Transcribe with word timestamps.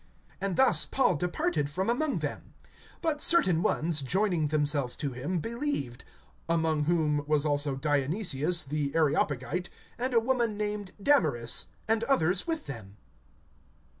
(33)And 0.41 0.55
thus 0.55 0.83
Paul 0.87 1.13
departed 1.15 1.69
from 1.69 1.87
among 1.87 2.17
them. 2.21 2.55
(34)But 3.03 3.21
certain 3.21 3.61
ones, 3.61 4.01
joining 4.01 4.47
themselves 4.47 4.97
to 4.97 5.11
him, 5.11 5.37
believed; 5.37 6.03
among 6.49 6.85
whom 6.85 7.23
was 7.27 7.45
also 7.45 7.75
Dionysius 7.75 8.63
the 8.63 8.95
Areopagite, 8.95 9.69
and 9.99 10.15
a 10.15 10.19
woman 10.19 10.57
named 10.57 10.93
Damaris, 11.03 11.67
and 11.87 12.03
others 12.05 12.47
with 12.47 12.65
them. 12.65 12.97